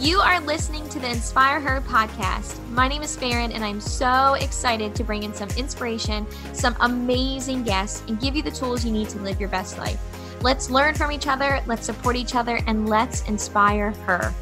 [0.00, 2.66] You are listening to the Inspire Her podcast.
[2.70, 7.64] My name is Farron, and I'm so excited to bring in some inspiration, some amazing
[7.64, 10.00] guests, and give you the tools you need to live your best life.
[10.40, 14.32] Let's learn from each other, let's support each other, and let's inspire her.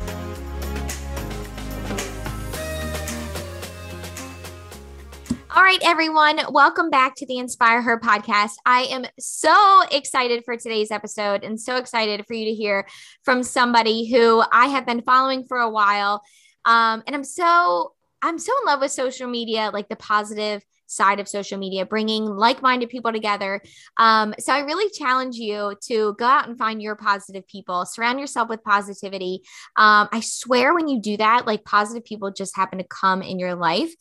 [5.69, 8.53] Right, everyone, welcome back to the Inspire Her podcast.
[8.64, 12.88] I am so excited for today's episode and so excited for you to hear
[13.23, 16.23] from somebody who I have been following for a while.
[16.65, 17.92] Um, and I'm so,
[18.23, 22.25] I'm so in love with social media, like the positive side of social media, bringing
[22.25, 23.61] like minded people together.
[23.98, 28.19] Um, so I really challenge you to go out and find your positive people, surround
[28.19, 29.42] yourself with positivity.
[29.77, 33.39] Um, I swear, when you do that, like positive people just happen to come in
[33.39, 33.92] your life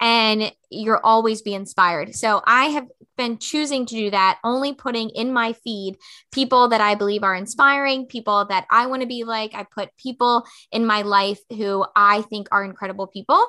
[0.00, 2.14] and you'll always be inspired.
[2.14, 5.96] So I have been choosing to do that, only putting in my feed
[6.32, 9.54] people that I believe are inspiring, people that I want to be like.
[9.54, 13.42] I put people in my life who I think are incredible people.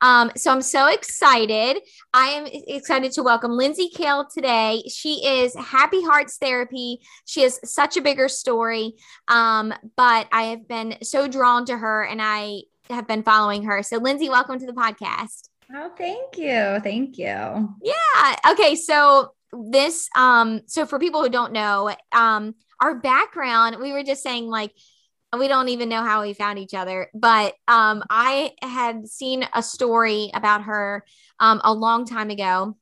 [0.00, 1.80] Um, so I'm so excited.
[2.12, 4.82] I am excited to welcome Lindsay Kale today.
[4.88, 7.00] She is Happy Hearts Therapy.
[7.24, 8.94] She has such a bigger story,
[9.28, 13.82] um, but I have been so drawn to her and I have been following her.
[13.82, 15.48] So, Lindsay, welcome to the podcast.
[15.72, 16.80] Oh, thank you.
[16.82, 17.74] Thank you.
[17.82, 18.36] Yeah.
[18.50, 18.74] Okay.
[18.74, 24.22] So this, um, so for people who don't know, um, our background, we were just
[24.22, 24.72] saying like,
[25.36, 29.62] we don't even know how we found each other, but um, I had seen a
[29.62, 31.04] story about her
[31.40, 32.76] um, a long time ago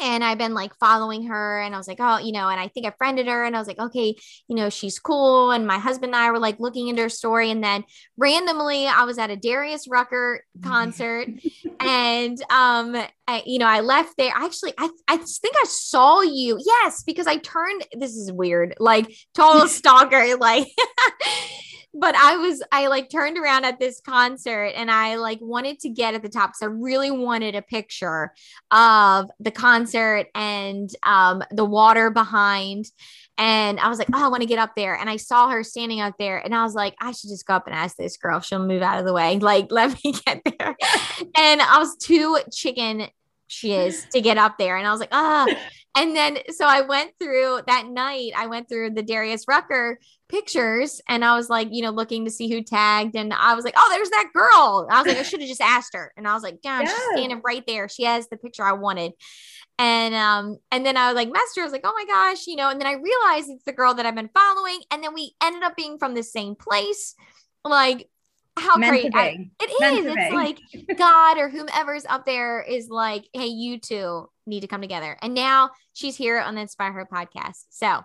[0.00, 2.68] and I've been like following her and I was like, oh, you know, and I
[2.68, 4.16] think I friended her and I was like, okay,
[4.48, 5.50] you know, she's cool.
[5.50, 7.50] And my husband and I were like looking into her story.
[7.50, 7.84] And then
[8.16, 11.28] randomly I was at a Darius Rucker concert
[11.80, 14.32] and um, I, you know, I left there.
[14.34, 16.60] Actually, I, I think I saw you.
[16.64, 20.68] Yes, because I turned, this is weird, like total stalker, like
[21.94, 25.88] but I was I like turned around at this concert and I like wanted to
[25.88, 28.32] get at the top because I really wanted a picture
[28.70, 32.86] of the concert and um the water behind.
[33.36, 34.94] And I was like, oh, I want to get up there.
[34.94, 36.38] And I saw her standing out there.
[36.38, 38.38] And I was like, I should just go up and ask this girl.
[38.38, 39.40] She'll move out of the way.
[39.40, 40.76] Like, let me get there.
[41.36, 43.08] and I was too chicken
[43.46, 44.76] she is to get up there.
[44.76, 45.46] And I was like, ah.
[45.96, 51.00] And then so I went through that night, I went through the Darius Rucker pictures
[51.08, 53.14] and I was like, you know, looking to see who tagged.
[53.14, 54.88] And I was like, oh, there's that girl.
[54.90, 56.12] I was like, I should have just asked her.
[56.16, 56.88] And I was like, damn, yeah.
[56.88, 57.88] she's standing right there.
[57.88, 59.12] She has the picture I wanted.
[59.78, 62.56] And um, and then I was like, her, I was like, oh my gosh, you
[62.56, 64.80] know, and then I realized it's the girl that I've been following.
[64.90, 67.14] And then we ended up being from the same place.
[67.64, 68.08] Like,
[68.56, 70.14] how Meant great I, it is.
[70.16, 70.58] It's like
[70.96, 75.16] God or whomever's up there is like, hey, you two need to come together.
[75.22, 77.64] And now she's here on the Inspire Her podcast.
[77.70, 78.00] So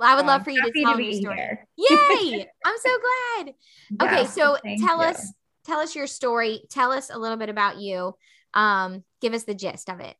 [0.00, 1.36] I would love for you to tell to your story.
[1.36, 1.66] Here.
[1.76, 2.46] Yay!
[2.64, 3.54] I'm so glad.
[4.02, 5.04] Okay, so tell you.
[5.04, 5.32] us
[5.64, 6.62] tell us your story.
[6.70, 8.14] Tell us a little bit about you.
[8.54, 10.16] Um, give us the gist of it.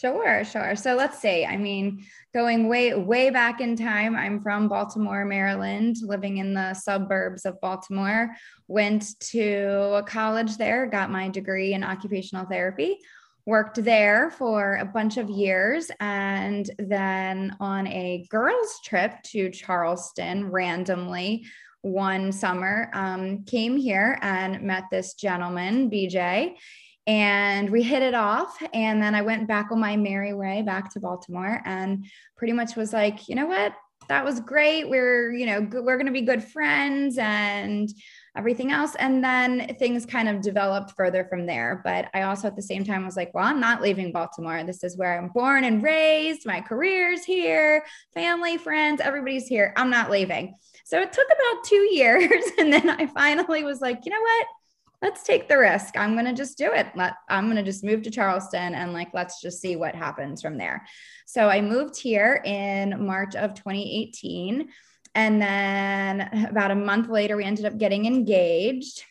[0.00, 0.74] Sure, sure.
[0.74, 1.46] So let's see.
[1.46, 6.74] I mean, going way, way back in time, I'm from Baltimore, Maryland, living in the
[6.74, 8.34] suburbs of Baltimore.
[8.66, 12.98] Went to a college there, got my degree in occupational therapy,
[13.46, 20.50] worked there for a bunch of years, and then on a girls' trip to Charleston
[20.50, 21.46] randomly
[21.82, 26.56] one summer, um, came here and met this gentleman, BJ
[27.06, 30.90] and we hit it off and then i went back on my merry way back
[30.90, 32.06] to baltimore and
[32.36, 33.74] pretty much was like you know what?
[34.08, 34.90] That was great.
[34.90, 37.88] We're you know we're going to be good friends and
[38.36, 41.80] everything else and then things kind of developed further from there.
[41.84, 44.62] But i also at the same time was like well i'm not leaving baltimore.
[44.64, 46.44] This is where i'm born and raised.
[46.44, 47.82] My career's here.
[48.12, 49.72] Family friends everybody's here.
[49.76, 50.54] I'm not leaving.
[50.84, 54.46] So it took about two years and then i finally was like you know what
[55.04, 55.98] let's take the risk.
[55.98, 56.86] I'm going to just do it.
[56.96, 60.40] Let, I'm going to just move to Charleston and like, let's just see what happens
[60.40, 60.86] from there.
[61.26, 64.70] So I moved here in March of 2018.
[65.14, 69.04] And then about a month later, we ended up getting engaged.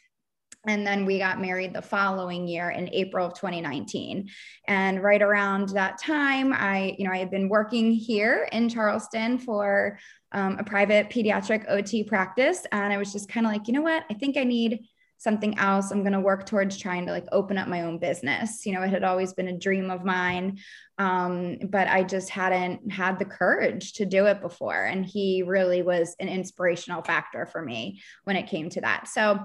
[0.65, 4.29] And then we got married the following year in April of 2019.
[4.67, 9.37] And right around that time, I, you know, I had been working here in Charleston
[9.37, 9.99] for
[10.31, 12.65] um, a private pediatric OT practice.
[12.71, 14.05] And I was just kind of like, you know what?
[14.09, 14.87] I think I need
[15.23, 18.65] something else i'm going to work towards trying to like open up my own business.
[18.65, 20.59] You know it had always been a dream of mine
[20.97, 24.83] um, but i just hadn't had the courage to do it before.
[24.83, 29.07] And he really was an inspirational factor for me when it came to that.
[29.07, 29.39] So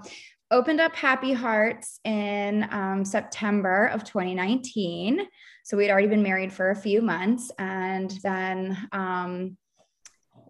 [0.51, 5.27] opened up happy hearts in um, september of 2019
[5.63, 9.57] so we'd already been married for a few months and then um,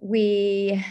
[0.00, 0.84] we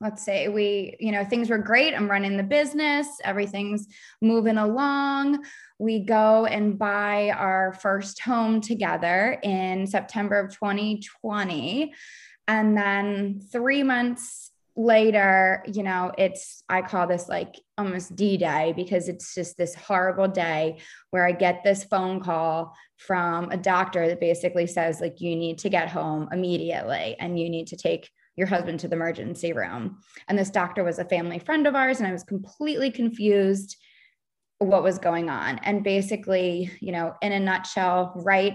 [0.00, 1.94] let's say we, you know, things were great.
[1.94, 3.86] I'm running the business, everything's
[4.22, 5.44] moving along.
[5.78, 11.92] We go and buy our first home together in September of 2020.
[12.48, 18.72] And then three months later, you know, it's, I call this like almost D Day
[18.74, 20.78] because it's just this horrible day
[21.10, 25.58] where I get this phone call from a doctor that basically says, like, you need
[25.58, 29.98] to get home immediately and you need to take your husband to the emergency room.
[30.28, 33.76] And this doctor was a family friend of ours, and I was completely confused
[34.58, 35.58] what was going on.
[35.58, 38.54] And basically, you know, in a nutshell, right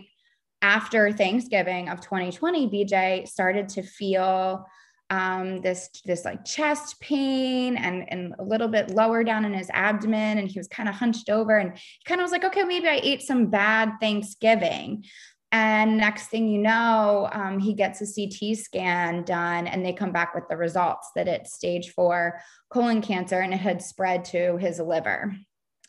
[0.62, 4.66] after Thanksgiving of 2020, BJ started to feel
[5.12, 9.69] um, this this like chest pain and and a little bit lower down in his
[9.71, 12.88] abdomen, and he was kind of hunched over, and kind of was like, okay, maybe
[12.88, 15.04] I ate some bad Thanksgiving.
[15.51, 20.12] And next thing you know, um, he gets a CT scan done, and they come
[20.12, 24.57] back with the results that it's stage four colon cancer, and it had spread to
[24.57, 25.36] his liver.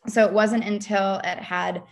[0.09, 1.83] So it wasn't until it had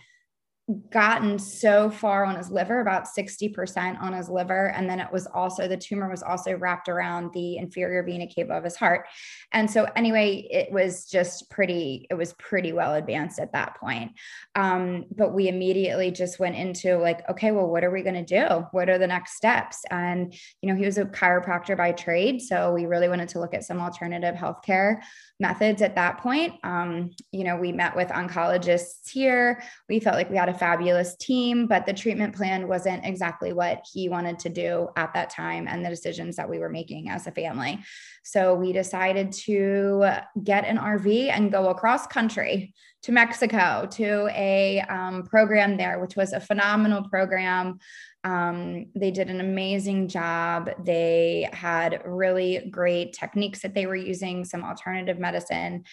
[0.89, 4.71] gotten so far on his liver, about 60% on his liver.
[4.71, 8.53] And then it was also, the tumor was also wrapped around the inferior vena cava
[8.53, 9.05] of his heart.
[9.51, 14.13] And so, anyway, it was just pretty, it was pretty well advanced at that point.
[14.55, 18.47] Um, but we immediately just went into like, okay, well, what are we going to
[18.47, 18.65] do?
[18.71, 19.83] What are the next steps?
[19.91, 22.41] And, you know, he was a chiropractor by trade.
[22.41, 25.01] So we really wanted to look at some alternative healthcare
[25.39, 26.53] methods at that point.
[26.63, 29.61] Um, you know, we met with oncologists here.
[29.89, 33.85] We felt like we had a fabulous team, but the treatment plan wasn't exactly what
[33.91, 37.27] he wanted to do at that time and the decisions that we were making as
[37.27, 37.79] a family.
[38.23, 40.09] So we decided to
[40.43, 42.73] get an RV and go across country
[43.03, 47.77] to Mexico to a um, program there, which was a phenomenal program.
[48.25, 50.71] Um, they did an amazing job.
[50.83, 55.83] They had really great techniques that they were using, some alternative medicine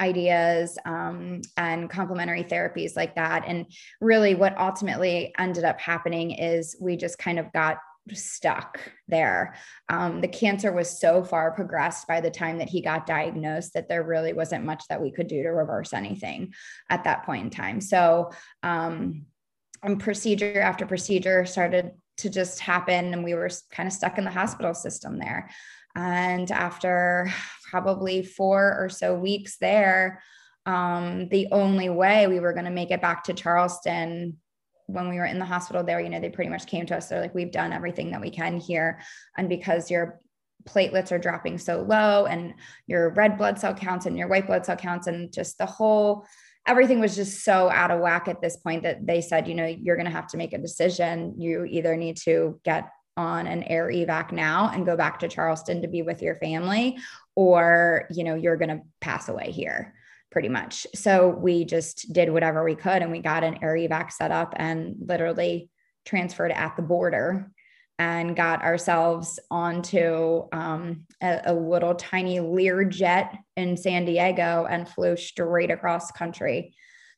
[0.00, 3.44] ideas um, and complementary therapies like that.
[3.46, 3.66] And
[4.00, 7.76] really, what ultimately ended up happening is we just kind of got
[8.12, 9.54] stuck there.
[9.88, 13.88] Um, the cancer was so far progressed by the time that he got diagnosed that
[13.88, 16.54] there really wasn't much that we could do to reverse anything
[16.90, 17.80] at that point in time.
[17.80, 19.26] So, um,
[19.82, 24.24] and procedure after procedure started to just happen and we were kind of stuck in
[24.24, 25.50] the hospital system there.
[25.96, 27.30] And after
[27.70, 30.22] probably four or so weeks there
[30.66, 34.36] um, the only way we were going to make it back to charleston
[34.86, 37.08] when we were in the hospital there you know they pretty much came to us
[37.08, 39.00] they're like we've done everything that we can here
[39.38, 40.20] and because your
[40.68, 42.54] platelets are dropping so low and
[42.86, 46.24] your red blood cell counts and your white blood cell counts and just the whole
[46.66, 49.66] everything was just so out of whack at this point that they said, you know,
[49.66, 51.34] you're going to have to make a decision.
[51.38, 55.82] You either need to get on an air evac now and go back to Charleston
[55.82, 56.96] to be with your family,
[57.34, 59.94] or, you know, you're going to pass away here
[60.30, 60.86] pretty much.
[60.94, 64.54] So we just did whatever we could and we got an air evac set up
[64.56, 65.68] and literally
[66.06, 67.50] transferred at the border
[67.98, 74.88] and got ourselves onto um, a, a, little tiny Lear jet in San Diego and
[74.88, 76.74] flew straight across country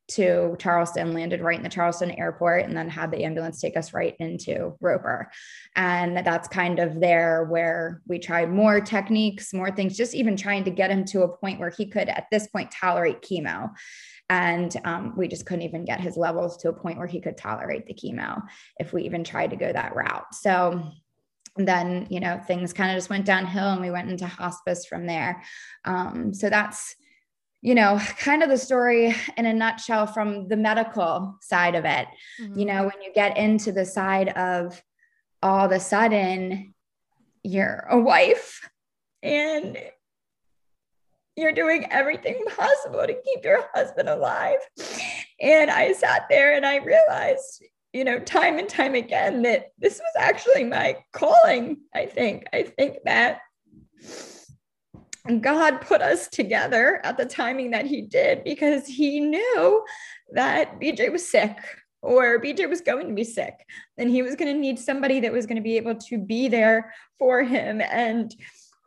[0.06, 3.94] to Charleston, landed right in the Charleston airport, and then had the ambulance take us
[3.94, 5.30] right into Roper.
[5.76, 10.64] And that's kind of there where we tried more techniques, more things, just even trying
[10.64, 13.70] to get him to a point where he could, at this point, tolerate chemo.
[14.30, 17.36] And um, we just couldn't even get his levels to a point where he could
[17.36, 18.42] tolerate the chemo
[18.78, 20.34] if we even tried to go that route.
[20.34, 20.82] So
[21.56, 25.06] then, you know, things kind of just went downhill and we went into hospice from
[25.06, 25.42] there.
[25.84, 26.96] Um, so that's,
[27.60, 32.08] you know, kind of the story in a nutshell from the medical side of it.
[32.40, 32.58] Mm-hmm.
[32.58, 34.82] You know, when you get into the side of
[35.42, 36.74] all of a sudden
[37.42, 38.68] you're a wife
[39.22, 39.78] and
[41.36, 44.58] you're doing everything possible to keep your husband alive.
[45.40, 49.98] And I sat there and I realized, you know, time and time again that this
[49.98, 51.78] was actually my calling.
[51.94, 52.44] I think.
[52.52, 53.40] I think that
[55.40, 59.84] God put us together at the timing that He did because He knew
[60.32, 61.56] that BJ was sick
[62.04, 63.54] or BJ was going to be sick
[63.96, 66.48] and he was going to need somebody that was going to be able to be
[66.48, 68.34] there for him and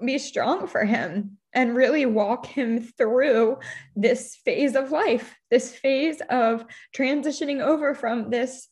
[0.04, 3.58] be strong for him and really walk him through
[3.96, 8.68] this phase of life, this phase of transitioning over from this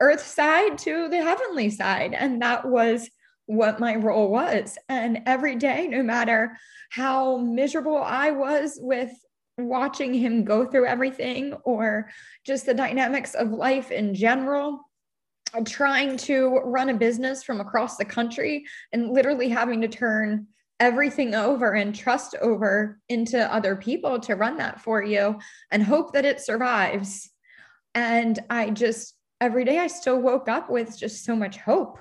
[0.00, 2.14] earth side to the heavenly side.
[2.14, 3.10] And that was
[3.46, 4.78] what my role was.
[4.88, 6.56] And every day, no matter
[6.90, 9.10] how miserable I was with
[9.56, 12.10] watching him go through everything or
[12.46, 14.88] just the dynamics of life in general,
[15.64, 20.46] trying to run a business from across the country and literally having to turn
[20.80, 25.38] everything over and trust over into other people to run that for you
[25.70, 27.30] and hope that it survives.
[27.94, 31.98] And I just, every day, I still woke up with just so much hope.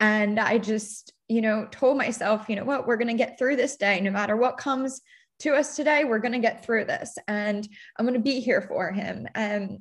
[0.00, 3.56] And I just, you know, told myself, you know what, we're going to get through
[3.56, 5.00] this day, no matter what comes
[5.40, 7.16] to us today, we're going to get through this.
[7.26, 7.66] And
[7.96, 9.26] I'm going to be here for him.
[9.34, 9.80] And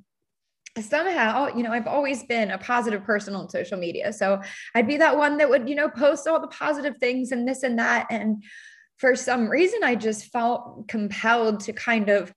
[0.82, 4.12] somehow, oh, you know, I've always been a positive person on social media.
[4.12, 4.42] So
[4.74, 7.64] I'd be that one that would, you know, post all the positive things and this
[7.64, 8.08] and that.
[8.10, 8.44] And
[8.98, 12.34] for some reason, I just felt compelled to kind of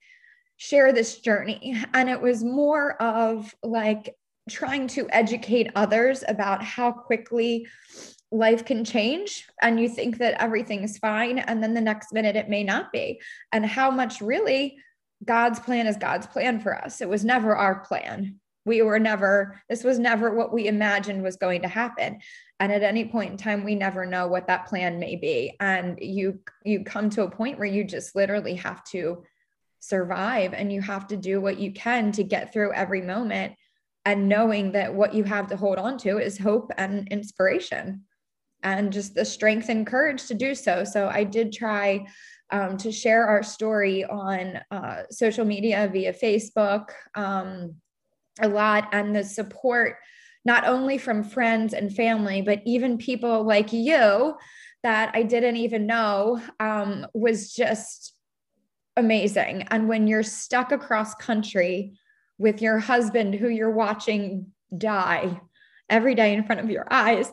[0.58, 1.82] share this journey.
[1.94, 4.14] And it was more of like
[4.50, 7.66] trying to educate others about how quickly
[8.32, 12.34] life can change and you think that everything is fine and then the next minute
[12.34, 13.20] it may not be
[13.52, 14.76] and how much really
[15.24, 17.00] God's plan is God's plan for us.
[17.00, 18.40] It was never our plan.
[18.64, 22.18] We were never, this was never what we imagined was going to happen.
[22.58, 25.54] And at any point in time, we never know what that plan may be.
[25.60, 29.22] And you you come to a point where you just literally have to
[29.80, 33.54] survive and you have to do what you can to get through every moment
[34.04, 38.05] and knowing that what you have to hold on to is hope and inspiration
[38.66, 40.82] and just the strength and courage to do so.
[40.82, 42.06] So I did try
[42.50, 47.76] um, to share our story on uh, social media via Facebook um,
[48.40, 49.96] a lot, and the support
[50.44, 54.34] not only from friends and family, but even people like you
[54.82, 58.14] that I didn't even know um, was just
[58.96, 59.66] amazing.
[59.70, 61.98] And when you're stuck across country
[62.38, 64.46] with your husband who you're watching
[64.76, 65.40] die
[65.88, 67.32] every day in front of your eyes,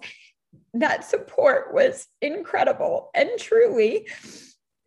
[0.74, 4.08] that support was incredible and truly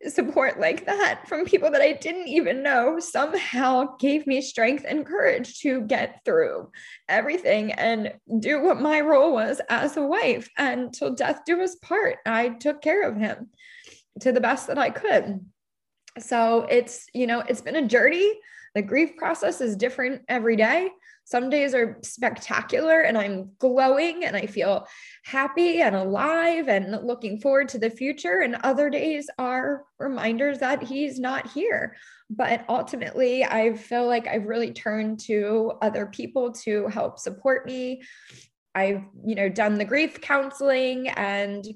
[0.07, 5.05] support like that from people that I didn't even know somehow gave me strength and
[5.05, 6.71] courage to get through
[7.09, 10.49] everything and do what my role was as a wife.
[10.57, 13.49] And till death do us part, I took care of him
[14.21, 15.43] to the best that I could.
[16.19, 18.39] So it's, you know, it's been a journey.
[18.75, 20.89] The grief process is different every day.
[21.27, 24.87] Some days are spectacular and I'm glowing and I feel
[25.25, 28.39] happy and alive and looking forward to the future.
[28.39, 31.97] And other days are reminders that he's not here.
[32.29, 38.03] But ultimately, I feel like I've really turned to other people to help support me.
[38.73, 41.67] I've, you know, done the grief counseling and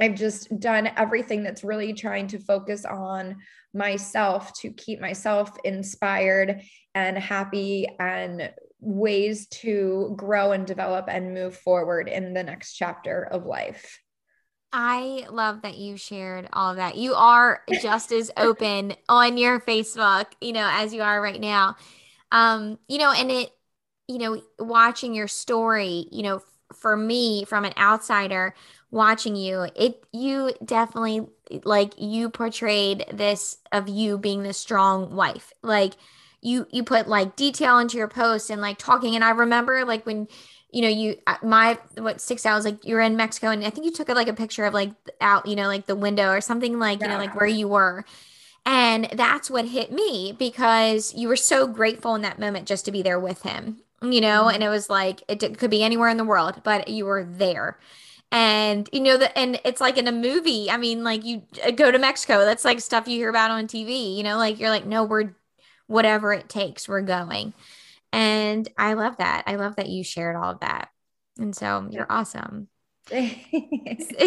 [0.00, 3.36] I've just done everything that's really trying to focus on
[3.74, 6.62] myself to keep myself inspired
[6.94, 8.50] and happy and
[8.82, 14.00] ways to grow and develop and move forward in the next chapter of life.
[14.72, 16.96] I love that you shared all of that.
[16.96, 21.76] You are just as open on your Facebook, you know, as you are right now.
[22.32, 23.50] Um, you know, and it,
[24.08, 26.42] you know, watching your story, you know,
[26.74, 28.54] for me from an outsider
[28.90, 31.26] watching you, it you definitely
[31.64, 35.52] like you portrayed this of you being the strong wife.
[35.62, 35.92] Like
[36.42, 39.14] you you put like detail into your post and like talking.
[39.14, 40.28] And I remember like when
[40.70, 43.86] you know you uh, my what six hours like you're in Mexico and I think
[43.86, 46.78] you took like a picture of like out you know like the window or something
[46.78, 47.06] like yeah.
[47.06, 48.04] you know like where you were.
[48.64, 52.92] And that's what hit me because you were so grateful in that moment just to
[52.92, 54.44] be there with him you know?
[54.44, 54.54] Mm-hmm.
[54.54, 57.78] and it was like it could be anywhere in the world but you were there.
[58.30, 61.70] And you know that and it's like in a movie i mean like you uh,
[61.70, 64.38] go to mexico that's like stuff you hear about on tv you know?
[64.38, 65.34] Like you're like no we're
[65.92, 67.52] whatever it takes we're going.
[68.12, 69.44] And i love that.
[69.46, 70.88] I love that you shared all of that.
[71.38, 72.68] And so you're awesome.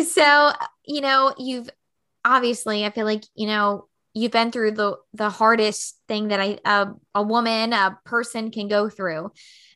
[0.05, 0.51] So
[0.85, 1.69] you know you've
[2.25, 6.57] obviously i feel like you know you've been through the the hardest thing that I
[6.65, 9.31] uh, a woman a person can go through.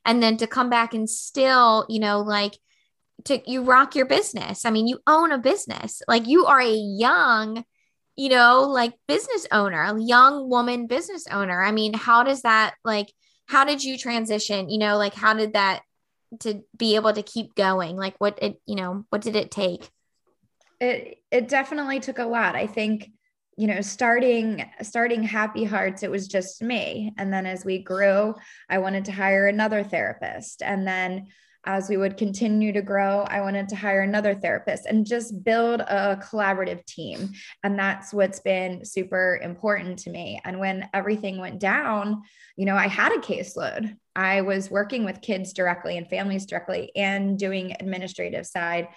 [0.05, 2.57] And then to come back and still you know like
[3.25, 4.65] to you rock your business.
[4.65, 6.01] I mean you own a business.
[6.07, 7.63] Like you are a young
[8.19, 11.61] you know like business owner a young woman business owner.
[11.63, 13.13] I mean how does that like
[13.47, 14.69] how did you transition?
[14.69, 15.83] You know like how did that
[16.41, 17.95] to be able to keep going?
[17.95, 19.89] Like what it you know what did it take?
[20.81, 22.57] It it definitely took a lot.
[22.57, 23.09] I think
[23.55, 27.13] you know starting starting happy hearts it was just me.
[27.17, 28.35] And then as we grew
[28.69, 30.61] i wanted to hire another therapist.
[30.61, 31.27] And then
[31.65, 35.81] as we would continue to grow, I wanted to hire another therapist and just build
[35.81, 37.31] a collaborative team.
[37.63, 40.39] And that's what's been super important to me.
[40.45, 42.21] And when everything went down,
[42.55, 43.95] you know, I had a caseload.
[44.15, 48.87] I was working with kids directly and families directly and doing administrative side.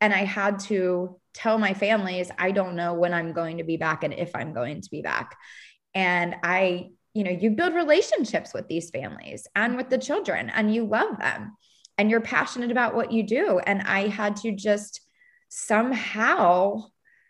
[0.00, 3.76] And I had to tell my families, I don't know when I'm going to be
[3.76, 5.36] back and if I'm going to be back.
[5.94, 10.72] And I, you know, you build relationships with these families and with the children, and
[10.72, 11.56] you love them
[11.98, 13.58] and you're passionate about what you do.
[13.58, 15.00] And I had to just
[15.48, 16.84] somehow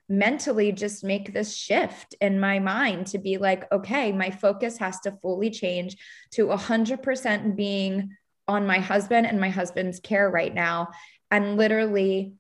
[0.08, 5.00] mentally just make this shift in my mind to be like, okay, my focus has
[5.00, 5.96] to fully change
[6.32, 10.88] to 100% being on my husband and my husband's care right now.
[11.30, 12.34] And literally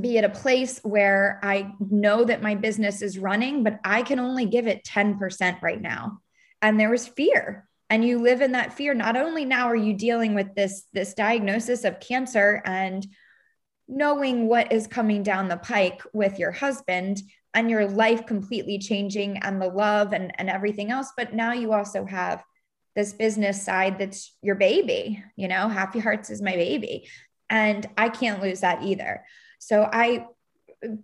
[0.00, 4.18] be at a place where I know that my business is running, but I can
[4.18, 6.20] only give it 10% right now.
[6.62, 7.68] And there was fear.
[7.88, 8.94] And you live in that fear.
[8.94, 13.06] Not only now are you dealing with this, this diagnosis of cancer and
[13.88, 17.22] knowing what is coming down the pike with your husband
[17.54, 21.12] and your life completely changing and the love and, and everything else.
[21.16, 22.42] But now you also have
[22.96, 27.08] this business side that's your baby, you know, Happy Hearts is my baby.
[27.48, 29.24] And I can't lose that either.
[29.58, 30.26] So I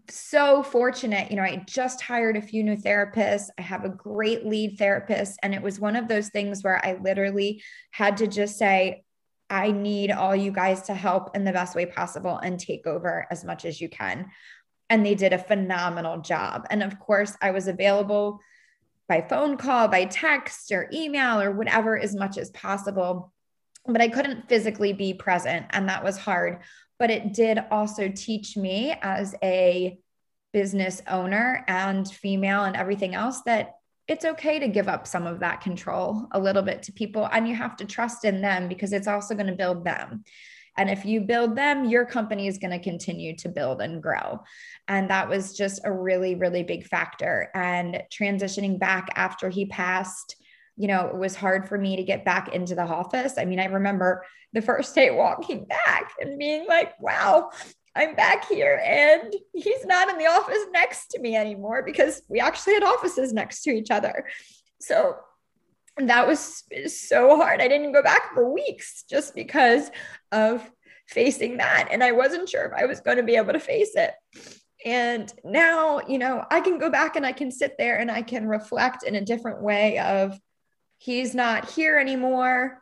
[0.08, 3.48] so fortunate, you know, I just hired a few new therapists.
[3.58, 6.98] I have a great lead therapist and it was one of those things where I
[7.00, 9.04] literally had to just say
[9.50, 13.26] I need all you guys to help in the best way possible and take over
[13.30, 14.30] as much as you can.
[14.88, 16.66] And they did a phenomenal job.
[16.70, 18.40] And of course, I was available
[19.08, 23.32] by phone call, by text or email or whatever as much as possible.
[23.86, 25.66] But I couldn't physically be present.
[25.70, 26.60] And that was hard
[27.02, 29.98] but it did also teach me as a
[30.52, 33.72] business owner and female and everything else that
[34.06, 37.48] it's okay to give up some of that control a little bit to people and
[37.48, 40.22] you have to trust in them because it's also going to build them.
[40.76, 44.38] And if you build them, your company is going to continue to build and grow.
[44.86, 47.50] And that was just a really, really big factor.
[47.52, 50.36] And transitioning back after he passed,
[50.76, 53.34] you know, it was hard for me to get back into the office.
[53.38, 57.50] I mean, I remember the first day walking back and being like, wow,
[57.94, 62.40] I'm back here and he's not in the office next to me anymore because we
[62.40, 64.26] actually had offices next to each other.
[64.80, 65.16] So
[65.98, 67.60] that was so hard.
[67.60, 69.90] I didn't go back for weeks just because
[70.30, 70.68] of
[71.06, 71.88] facing that.
[71.90, 74.14] And I wasn't sure if I was going to be able to face it.
[74.84, 78.22] And now, you know, I can go back and I can sit there and I
[78.22, 80.38] can reflect in a different way of
[81.02, 82.78] he's not here anymore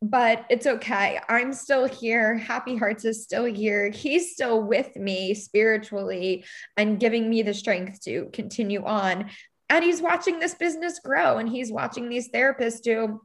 [0.00, 1.18] but it's okay.
[1.28, 2.36] I'm still here.
[2.36, 3.90] Happy Hearts is still here.
[3.90, 6.44] He's still with me spiritually
[6.76, 9.30] and giving me the strength to continue on.
[9.68, 13.20] And he's watching this business grow and he's watching these therapists do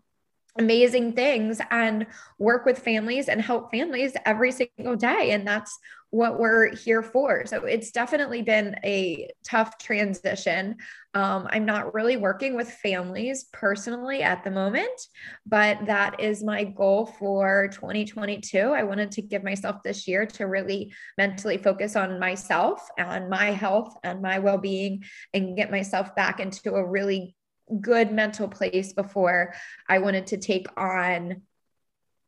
[0.58, 2.06] amazing things and
[2.38, 5.32] work with families and help families every single day.
[5.32, 5.78] And that's
[6.14, 7.44] what we're here for.
[7.48, 10.76] So it's definitely been a tough transition.
[11.16, 15.08] Um, I'm not really working with families personally at the moment,
[15.48, 18.60] but that is my goal for 2022.
[18.60, 23.46] I wanted to give myself this year to really mentally focus on myself and my
[23.46, 27.36] health and my well being and get myself back into a really
[27.82, 29.54] good mental place before
[29.88, 31.42] I wanted to take on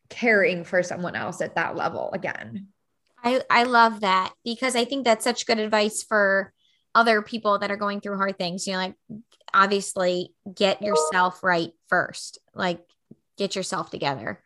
[0.09, 2.67] caring for someone else at that level again.
[3.23, 6.53] I, I love that because I think that's such good advice for
[6.93, 8.67] other people that are going through hard things.
[8.67, 8.95] You know, like
[9.53, 12.81] obviously get yourself right first, like
[13.37, 14.41] get yourself together.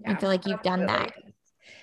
[0.00, 1.12] Yeah, I feel like you've done that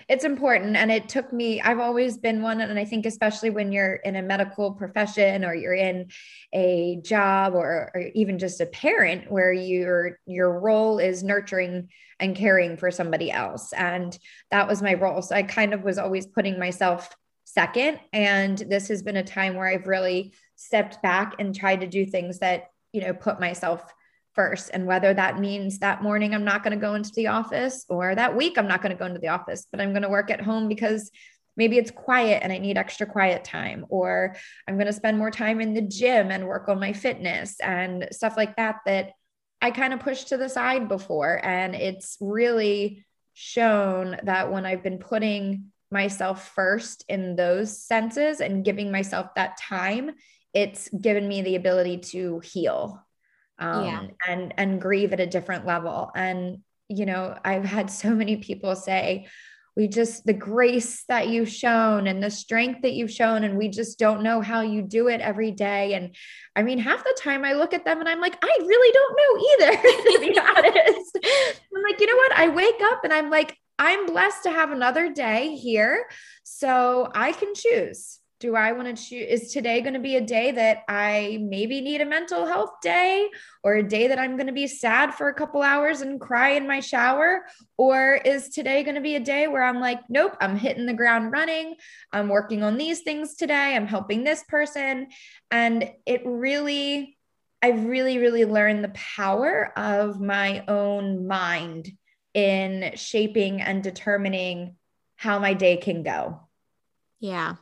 [0.10, 3.72] it's important and it took me i've always been one and i think especially when
[3.72, 6.08] you're in a medical profession or you're in
[6.52, 11.88] a job or, or even just a parent where your your role is nurturing
[12.20, 14.18] and caring for somebody else and
[14.52, 15.22] that was my role.
[15.22, 19.56] So i kind of was always putting myself second and this has been a time
[19.56, 23.94] where i've really stepped back and tried to do things that you know put myself
[24.40, 24.70] first.
[24.74, 28.16] And whether that means that morning I'm not going to go into the office or
[28.16, 30.32] that week I'm not going to go into the office, but I'm going to work
[30.32, 31.12] at home because
[31.58, 35.30] maybe it's quiet and I need extra quiet time, or I'm going to spend more
[35.30, 39.12] time in the gym and work on my fitness and stuff like that, that
[39.62, 41.42] I kind of pushed to the side before.
[41.44, 48.64] And it's really shown that when I've been putting myself first in those senses and
[48.64, 50.12] giving myself that time,
[50.54, 53.04] it's given me the ability to heal
[53.60, 54.08] um, yeah.
[54.28, 56.12] and and grieve at a different level.
[56.16, 59.28] And you know i've had so many people say
[59.78, 63.70] we just the grace that you've shown and the strength that you've shown and we
[63.70, 65.94] just don't know how you do it every day.
[65.94, 66.16] And
[66.56, 69.18] i mean half the time i look at them and i'm like i really don't
[69.20, 71.18] know either to be honest.
[71.24, 72.34] I'm like you know what?
[72.34, 76.10] I wake up and i'm like i'm blessed to have another day here
[76.44, 79.28] so i can choose do I want to choose?
[79.28, 83.28] Is today going to be a day that I maybe need a mental health day
[83.64, 86.52] or a day that I'm going to be sad for a couple hours and cry
[86.52, 87.42] in my shower?
[87.78, 90.94] Or is today going to be a day where I'm like, nope, I'm hitting the
[90.94, 91.76] ground running.
[92.14, 93.76] I'm working on these things today.
[93.76, 95.08] I'm helping this person.
[95.52, 97.18] And it really,
[97.62, 101.92] I really, really learned the power of my own mind
[102.34, 104.76] in shaping and determining
[105.18, 106.40] how my day can go.
[107.20, 107.56] Yeah.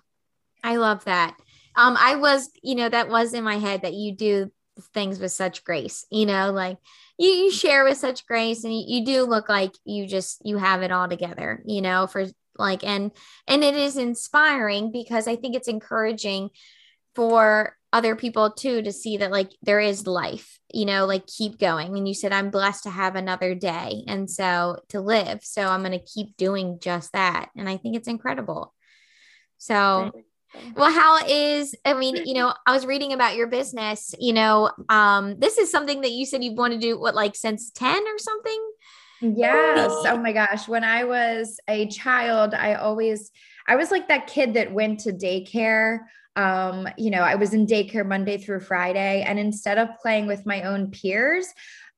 [0.63, 1.36] I love that.
[1.76, 4.52] Um, I was, you know, that was in my head that you do
[4.93, 6.78] things with such grace, you know, like
[7.17, 10.58] you, you share with such grace and you, you do look like you just you
[10.58, 12.26] have it all together, you know, for
[12.58, 13.12] like and
[13.48, 16.50] and it is inspiring because I think it's encouraging
[17.15, 21.58] for other people too to see that like there is life you know like keep
[21.58, 21.98] going.
[21.98, 25.82] And you said i'm blessed to have another day and so to live so i'm
[25.82, 27.50] going to keep doing just that.
[27.56, 28.74] And i think it's incredible.
[29.58, 30.12] So
[30.76, 34.72] well how is i mean you know i was reading about your business you know
[34.90, 38.04] um this is something that you said you've wanted to do what like since 10
[38.08, 38.72] or something?
[39.22, 39.92] Yes.
[40.06, 40.68] Oh my gosh.
[40.68, 43.32] When i was a child i always
[43.68, 46.00] i was like that kid that went to daycare.
[46.36, 50.46] Um, you know, I was in daycare Monday through Friday, and instead of playing with
[50.46, 51.48] my own peers,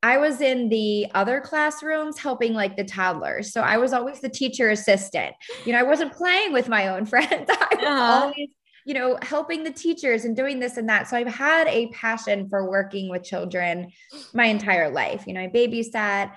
[0.02, 3.52] I was in the other classrooms helping like the toddlers.
[3.52, 5.36] So I was always the teacher assistant.
[5.66, 7.50] You know, I wasn't playing with my own friends.
[7.50, 8.22] I was uh-huh.
[8.24, 8.50] always,
[8.86, 11.10] you know, helping the teachers and doing this and that.
[11.10, 13.92] So I've had a passion for working with children
[14.34, 15.26] my entire life.
[15.28, 16.32] You know, I babysat,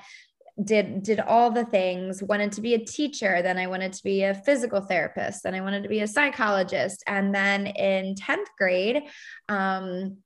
[0.63, 4.23] did did all the things wanted to be a teacher then i wanted to be
[4.23, 9.03] a physical therapist then i wanted to be a psychologist and then in 10th grade
[9.49, 10.19] um,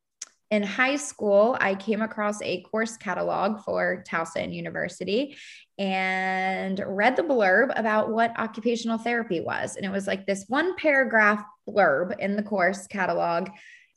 [0.50, 5.36] in high school i came across a course catalog for towson university
[5.78, 9.76] and read the blurb about what occupational therapy was.
[9.76, 13.50] And it was like this one paragraph blurb in the course catalog.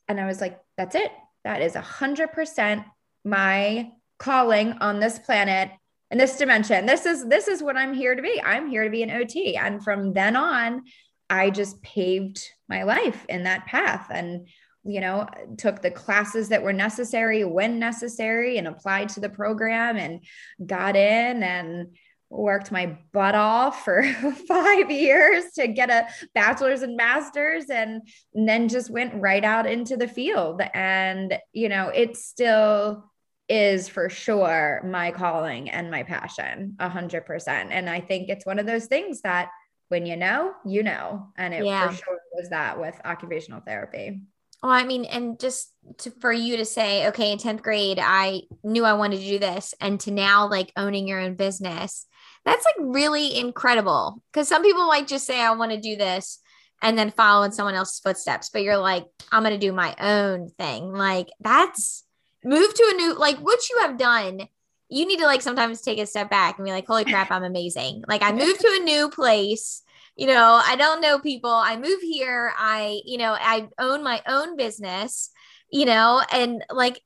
[0.07, 1.11] And i was like that's it.
[1.43, 2.85] That is 100%
[3.23, 5.71] my calling on this planet
[6.11, 6.85] in this dimension.
[6.85, 8.41] This is this is what i'm here to be.
[8.43, 10.83] I'm here to be an ot and from then on
[11.29, 14.07] i just paved my life in that path.
[14.09, 14.47] And
[14.89, 19.97] you know took the classes that were necessary when necessary and applied to the program
[19.97, 20.21] and
[20.65, 21.95] got in and
[22.31, 24.03] worked my butt off for
[24.47, 28.01] five years to get a bachelor's and master's and,
[28.35, 33.09] and then just went right out into the field and you know it still
[33.49, 37.71] is for sure my calling and my passion a hundred percent.
[37.71, 39.49] And I think it's one of those things that
[39.89, 41.89] when you know, you know, and it yeah.
[41.89, 44.21] for sure was that with occupational therapy.
[44.61, 48.41] Well, I mean, and just to, for you to say, okay, in 10th grade, I
[48.63, 52.05] knew I wanted to do this, and to now like owning your own business,
[52.43, 54.21] that's like really incredible.
[54.31, 56.39] Because some people might just say, I want to do this
[56.81, 59.95] and then follow in someone else's footsteps, but you're like, I'm going to do my
[59.99, 60.93] own thing.
[60.93, 62.03] Like, that's
[62.43, 64.47] move to a new like what you have done
[64.89, 67.43] you need to like sometimes take a step back and be like holy crap i'm
[67.43, 69.81] amazing like i moved to a new place
[70.19, 71.51] you know i don't know people.
[71.51, 72.53] I move here.
[72.57, 75.31] I you know i own my own business
[75.71, 77.01] you know and like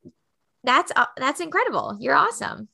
[0.63, 1.97] that's uh, that's incredible.
[1.99, 2.69] You're awesome.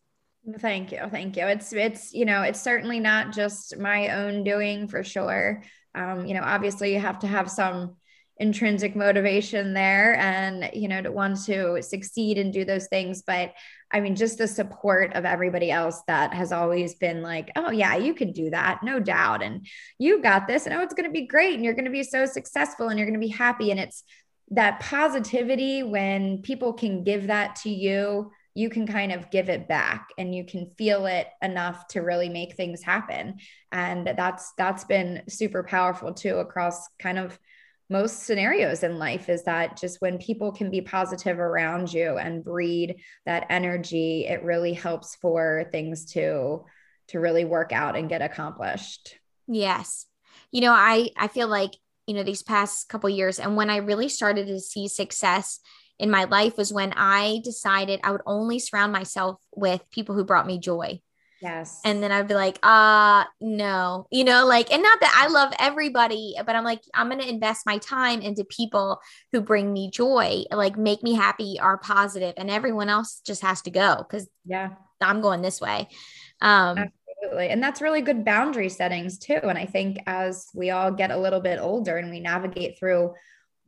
[0.60, 1.02] Thank you.
[1.12, 1.46] Thank you.
[1.48, 5.64] It's it's you know it's certainly not just my own doing for sure.
[5.96, 7.96] Um you know obviously you have to have some
[8.38, 13.52] intrinsic motivation there and you know to want to succeed and do those things but
[13.92, 17.96] i mean just the support of everybody else that has always been like oh yeah
[17.96, 19.66] you can do that no doubt and
[19.98, 22.04] you got this and oh it's going to be great and you're going to be
[22.04, 24.04] so successful and you're going to be happy and it's
[24.52, 29.68] that positivity when people can give that to you you can kind of give it
[29.68, 33.38] back and you can feel it enough to really make things happen
[33.72, 37.40] and that's that's been super powerful too across kind of
[37.90, 42.44] most scenarios in life is that just when people can be positive around you and
[42.44, 46.64] breed that energy it really helps for things to
[47.08, 49.18] to really work out and get accomplished.
[49.48, 50.06] Yes.
[50.52, 51.72] You know i i feel like
[52.08, 55.60] you know these past couple years and when i really started to see success
[56.00, 60.26] in my life was when i decided i would only surround myself with people who
[60.26, 61.00] brought me joy
[61.42, 61.80] Yes.
[61.86, 65.54] And then I'd be like, uh, no, you know, like, and not that I love
[65.58, 69.00] everybody, but I'm like, I'm going to invest my time into people
[69.32, 73.62] who bring me joy, like make me happy, are positive, and everyone else just has
[73.64, 74.72] to go because yeah,
[75.02, 75.88] I'm going this way.
[76.42, 77.50] Um, Absolutely.
[77.50, 79.40] And that's really good boundary settings too.
[79.44, 83.14] And I think as we all get a little bit older and we navigate through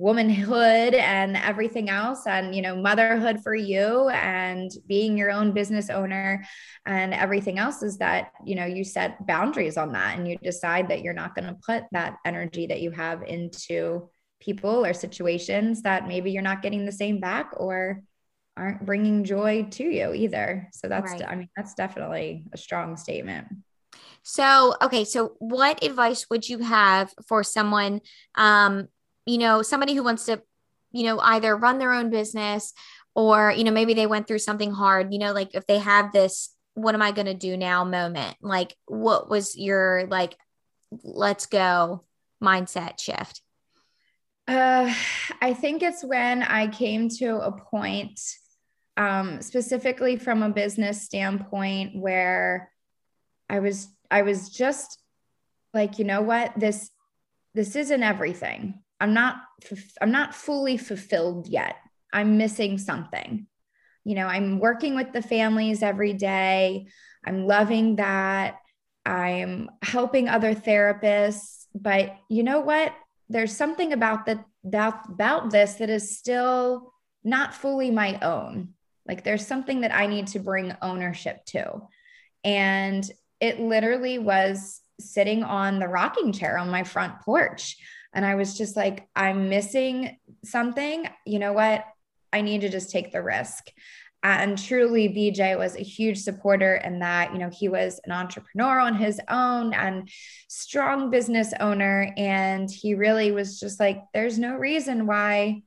[0.01, 5.91] womanhood and everything else and you know motherhood for you and being your own business
[5.91, 6.43] owner
[6.87, 10.87] and everything else is that you know you set boundaries on that and you decide
[10.87, 14.09] that you're not going to put that energy that you have into
[14.39, 18.01] people or situations that maybe you're not getting the same back or
[18.57, 21.27] aren't bringing joy to you either so that's right.
[21.27, 23.47] i mean that's definitely a strong statement
[24.23, 28.01] so okay so what advice would you have for someone
[28.33, 28.87] um
[29.25, 30.41] you know, somebody who wants to,
[30.91, 32.73] you know, either run their own business
[33.15, 36.11] or, you know, maybe they went through something hard, you know, like if they have
[36.11, 38.37] this, what am I going to do now moment?
[38.41, 40.35] Like, what was your, like,
[41.03, 42.03] let's go
[42.41, 43.41] mindset shift?
[44.47, 44.93] Uh,
[45.41, 48.19] I think it's when I came to a point,
[48.97, 52.71] um, specifically from a business standpoint, where
[53.49, 54.99] I was I was just
[55.73, 56.89] like, you know what, this
[57.53, 58.79] this isn't everything.
[59.01, 59.37] I'm not
[59.99, 61.75] I'm not fully fulfilled yet.
[62.13, 63.47] I'm missing something.
[64.05, 66.87] You know, I'm working with the families every day.
[67.25, 68.59] I'm loving that.
[69.05, 72.93] I'm helping other therapists, but you know what?
[73.29, 78.69] There's something about that about, about this that is still not fully my own.
[79.07, 81.81] Like there's something that I need to bring ownership to.
[82.43, 83.09] And
[83.39, 87.77] it literally was sitting on the rocking chair on my front porch.
[88.13, 91.07] And I was just like, I'm missing something.
[91.25, 91.85] You know what?
[92.33, 93.71] I need to just take the risk
[94.23, 98.79] and truly bj was a huge supporter in that you know he was an entrepreneur
[98.79, 100.09] on his own and
[100.47, 105.61] strong business owner and he really was just like there's no reason why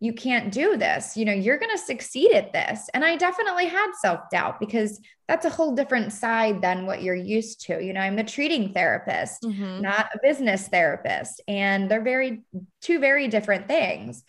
[0.00, 3.66] you can't do this you know you're going to succeed at this and i definitely
[3.66, 8.00] had self-doubt because that's a whole different side than what you're used to you know
[8.00, 9.80] i'm a treating therapist mm-hmm.
[9.80, 12.42] not a business therapist and they're very
[12.80, 14.24] two very different things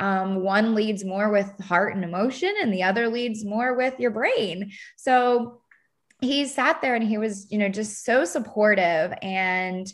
[0.00, 4.10] um, one leads more with heart and emotion, and the other leads more with your
[4.10, 4.70] brain.
[4.96, 5.60] So
[6.20, 9.12] he sat there and he was, you know, just so supportive.
[9.22, 9.92] And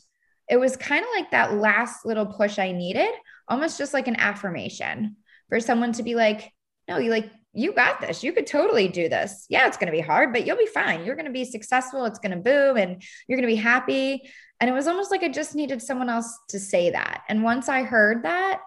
[0.49, 3.11] it was kind of like that last little push I needed,
[3.49, 5.17] almost just like an affirmation
[5.49, 6.53] for someone to be like,
[6.89, 8.25] no, you like, you got this.
[8.25, 9.47] You could totally do this.
[9.49, 11.05] Yeah, it's going to be hard, but you'll be fine.
[11.05, 12.05] You're going to be successful.
[12.05, 14.29] It's going to boom and you're going to be happy.
[14.61, 17.23] And it was almost like I just needed someone else to say that.
[17.29, 18.61] And once I heard that,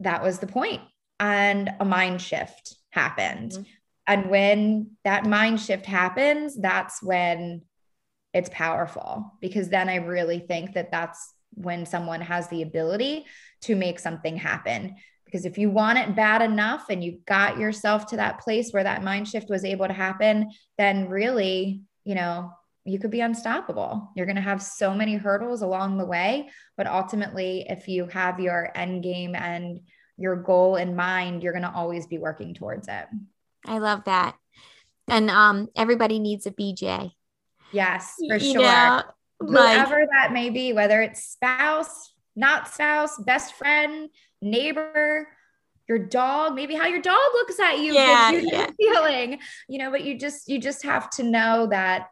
[0.00, 0.80] that was the point
[1.18, 3.62] and a mind shift happened mm-hmm.
[4.06, 7.62] and when that mind shift happens that's when
[8.32, 13.24] it's powerful because then i really think that that's when someone has the ability
[13.62, 18.06] to make something happen because if you want it bad enough and you got yourself
[18.06, 22.50] to that place where that mind shift was able to happen then really you know
[22.84, 24.10] you could be unstoppable.
[24.16, 28.40] You're going to have so many hurdles along the way, but ultimately, if you have
[28.40, 29.80] your end game and
[30.16, 33.06] your goal in mind, you're going to always be working towards it.
[33.66, 34.36] I love that.
[35.08, 37.12] And um, everybody needs a BJ.
[37.72, 38.62] Yes, for you sure.
[38.62, 39.02] Know,
[39.40, 44.10] Whoever like, that may be, whether it's spouse, not spouse, best friend,
[44.42, 45.28] neighbor,
[45.88, 48.70] your dog, maybe how your dog looks at you, yeah, you yeah.
[48.76, 52.08] feeling, you know, but you just you just have to know that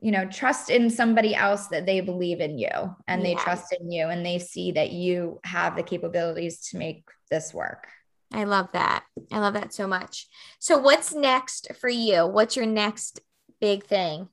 [0.00, 2.68] you know trust in somebody else that they believe in you
[3.08, 3.28] and yeah.
[3.28, 7.52] they trust in you and they see that you have the capabilities to make this
[7.52, 7.88] work.
[8.32, 9.04] I love that.
[9.32, 10.28] I love that so much.
[10.58, 12.26] So what's next for you?
[12.26, 13.20] What's your next
[13.60, 14.28] big thing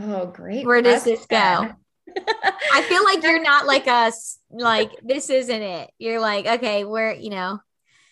[0.00, 1.70] oh great where does this go
[2.72, 7.12] i feel like you're not like us like this isn't it you're like okay we're
[7.12, 7.58] you know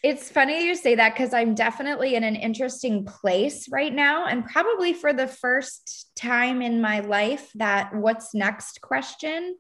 [0.03, 4.27] it's funny you say that because I'm definitely in an interesting place right now.
[4.27, 9.57] And probably for the first time in my life, that what's next question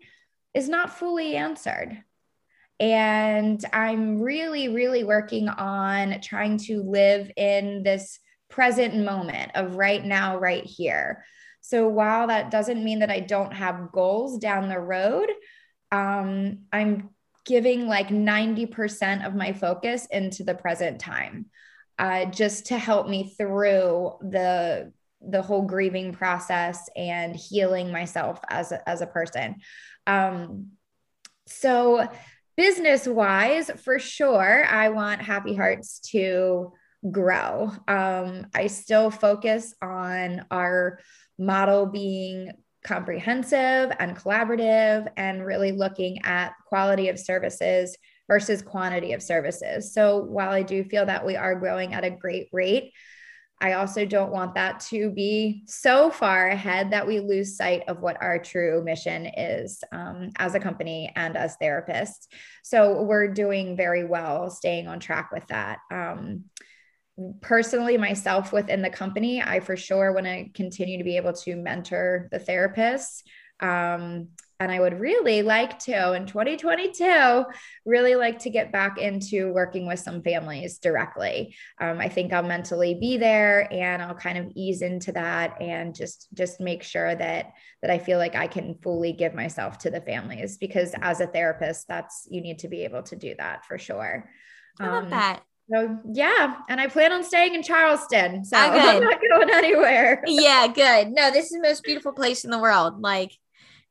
[0.52, 1.96] is not fully answered.
[2.80, 8.18] And I'm really, really working on trying to live in this
[8.50, 11.24] present moment of right now, right here.
[11.62, 15.30] So while that doesn't mean that I don't have goals down the road,
[15.90, 17.10] um, I'm
[17.44, 21.46] giving like 90% of my focus into the present time
[21.98, 24.92] uh, just to help me through the
[25.24, 29.54] the whole grieving process and healing myself as a, as a person.
[30.04, 30.72] Um,
[31.46, 32.08] so
[32.56, 36.72] business wise for sure i want happy hearts to
[37.10, 37.72] grow.
[37.88, 40.98] Um, i still focus on our
[41.38, 42.52] model being
[42.84, 47.96] comprehensive and collaborative and really looking at quality of services
[48.28, 49.92] versus quantity of services.
[49.92, 52.92] So while I do feel that we are growing at a great rate,
[53.62, 58.00] I also don't want that to be so far ahead that we lose sight of
[58.00, 62.26] what our true mission is um, as a company and as therapists.
[62.64, 65.78] So we're doing very well staying on track with that.
[65.92, 66.46] Um,
[67.40, 71.56] personally myself within the company i for sure want to continue to be able to
[71.56, 73.22] mentor the therapists.
[73.60, 77.44] Um, and i would really like to in 2022
[77.84, 81.54] really like to get back into working with some families directly.
[81.80, 85.94] Um, i think i'll mentally be there and i'll kind of ease into that and
[85.94, 89.90] just just make sure that that i feel like i can fully give myself to
[89.90, 93.66] the families because as a therapist that's you need to be able to do that
[93.66, 94.30] for sure.
[94.80, 95.42] I love um, that.
[95.72, 98.44] So yeah, and I plan on staying in Charleston.
[98.44, 100.22] So oh, I'm not going anywhere.
[100.26, 101.12] yeah, good.
[101.12, 103.00] No, this is the most beautiful place in the world.
[103.00, 103.32] Like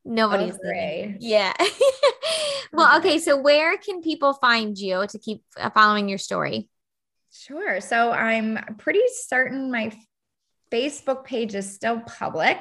[0.06, 1.54] nobody's oh, Yeah.
[1.60, 1.70] well,
[2.74, 3.18] well, okay.
[3.20, 6.70] So where can people find you to keep uh, following your story?
[7.32, 7.82] Sure.
[7.82, 9.92] So I'm pretty certain my
[10.72, 12.58] Facebook page is still public,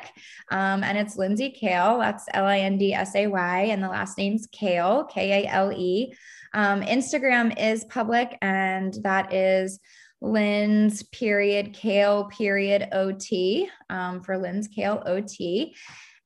[0.51, 1.99] um, and it's Lindsay Kale.
[1.99, 5.49] That's L I N D S A Y, and the last name's Kale, K A
[5.49, 6.15] L E.
[6.53, 9.81] Um, Instagram is public, and that is
[10.21, 15.75] Lynn's period Kale period OT um, for Lynn's Kale OT.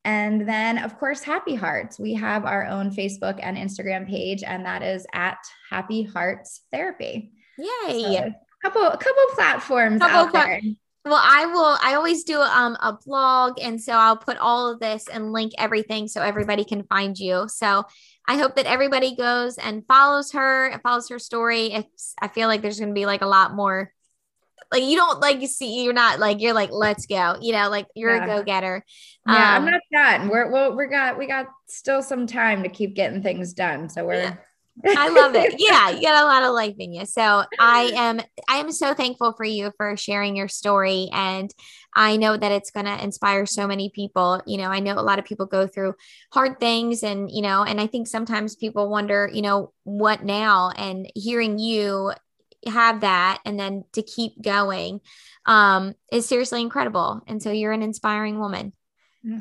[0.04, 1.98] And then, of course, Happy Hearts.
[1.98, 5.38] We have our own Facebook and Instagram page, and that is at
[5.70, 7.32] Happy Hearts Therapy.
[7.56, 7.88] Yay!
[7.88, 10.60] So a couple, a couple platforms couple out there.
[11.06, 11.76] Well, I will.
[11.82, 15.52] I always do um, a blog, and so I'll put all of this and link
[15.58, 17.46] everything so everybody can find you.
[17.48, 17.84] So
[18.26, 21.72] I hope that everybody goes and follows her, and follows her story.
[21.72, 21.86] If
[22.20, 23.92] I feel like there's going to be like a lot more,
[24.72, 27.68] like you don't like you see, you're not like you're like let's go, you know,
[27.68, 28.24] like you're yeah.
[28.24, 28.84] a go getter.
[29.26, 30.28] Yeah, um, I'm not done.
[30.28, 33.88] We're well, we got we got still some time to keep getting things done.
[33.88, 34.14] So we're.
[34.14, 34.36] Yeah
[34.86, 35.54] I love it.
[35.58, 37.06] Yeah, you got a lot of life in you.
[37.06, 41.50] So I am I am so thankful for you for sharing your story and
[41.94, 44.42] I know that it's going to inspire so many people.
[44.46, 45.94] You know, I know a lot of people go through
[46.32, 50.70] hard things and, you know, and I think sometimes people wonder, you know, what now
[50.70, 52.12] and hearing you
[52.66, 54.98] have that and then to keep going
[55.44, 57.22] um is seriously incredible.
[57.26, 58.72] And so you're an inspiring woman.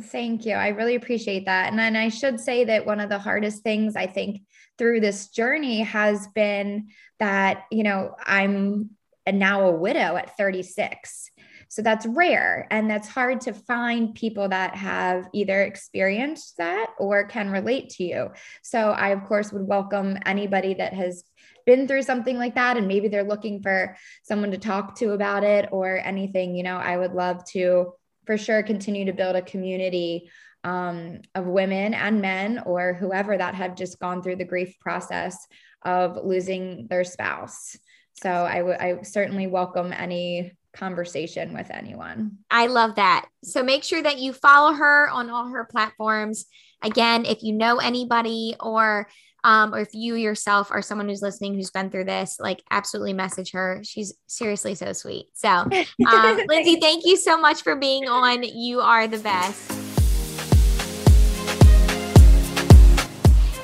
[0.02, 0.54] Thank you.
[0.54, 1.70] I really appreciate that.
[1.70, 4.42] And then I should say that one of the hardest things I think
[4.78, 6.88] through this journey has been
[7.20, 8.92] that, you know, I'm
[9.30, 11.32] now a widow at 36.
[11.74, 17.24] So that's rare and that's hard to find people that have either experienced that or
[17.24, 18.30] can relate to you.
[18.62, 21.24] So I, of course, would welcome anybody that has
[21.66, 25.44] been through something like that and maybe they're looking for someone to talk to about
[25.44, 26.56] it or anything.
[26.56, 27.94] You know, I would love to
[28.28, 30.30] for sure continue to build a community
[30.64, 35.48] um, of women and men or whoever that have just gone through the grief process
[35.82, 37.76] of losing their spouse.
[38.22, 42.40] So I would I certainly welcome any conversation with anyone.
[42.50, 43.28] I love that.
[43.44, 46.46] So make sure that you follow her on all her platforms.
[46.82, 49.08] Again, if you know anybody or
[49.46, 53.14] um, or if you yourself are someone who's listening who's been through this, like absolutely
[53.14, 53.82] message her.
[53.84, 55.26] She's seriously so sweet.
[55.34, 55.50] So,
[56.08, 58.44] um, Lindsay, thank you so much for being on.
[58.44, 59.93] You are the best.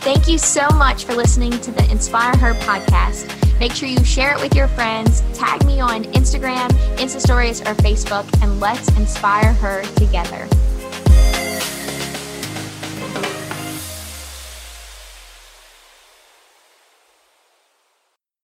[0.02, 3.28] Thank you so much for listening to the Inspire Her podcast.
[3.60, 7.76] Make sure you share it with your friends, tag me on Instagram, Insta Stories, or
[7.76, 10.48] Facebook, and let's inspire her together.